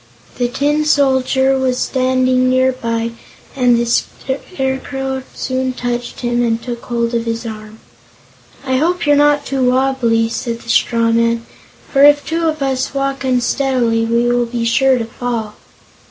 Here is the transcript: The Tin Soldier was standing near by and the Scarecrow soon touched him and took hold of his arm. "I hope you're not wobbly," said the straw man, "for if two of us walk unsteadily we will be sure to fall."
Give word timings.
The 0.39 0.47
Tin 0.47 0.83
Soldier 0.83 1.59
was 1.59 1.77
standing 1.77 2.49
near 2.49 2.71
by 2.71 3.11
and 3.55 3.77
the 3.77 3.85
Scarecrow 3.85 5.21
soon 5.35 5.73
touched 5.73 6.21
him 6.21 6.43
and 6.43 6.59
took 6.59 6.81
hold 6.85 7.13
of 7.13 7.25
his 7.25 7.45
arm. 7.45 7.77
"I 8.65 8.77
hope 8.77 9.05
you're 9.05 9.15
not 9.15 9.47
wobbly," 9.53 10.27
said 10.27 10.61
the 10.61 10.69
straw 10.69 11.11
man, 11.11 11.45
"for 11.93 12.03
if 12.03 12.25
two 12.25 12.45
of 12.47 12.63
us 12.63 12.95
walk 12.95 13.23
unsteadily 13.23 14.05
we 14.05 14.25
will 14.27 14.47
be 14.47 14.65
sure 14.65 14.97
to 14.97 15.05
fall." 15.05 15.53